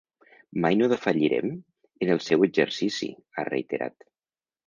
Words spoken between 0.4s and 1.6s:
Mai no defallirem